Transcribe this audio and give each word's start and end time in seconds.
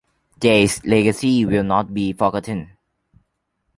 Jay's 0.39 0.83
legacy 0.83 1.45
will 1.45 1.63
not 1.63 1.93
be 1.93 2.11
forgotten. 2.11 2.75